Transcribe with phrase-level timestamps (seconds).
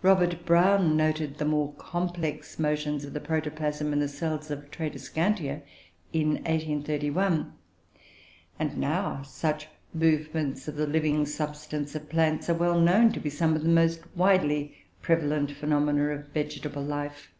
[0.00, 5.60] Robert Brown noted the more complex motions of the protoplasm in the cells of Tradescantia
[6.12, 7.52] in 1831;
[8.60, 13.28] and now such movements of the living substance of plants are well known to be
[13.28, 17.32] some of the most widely prevalent phenomena of vegetable life.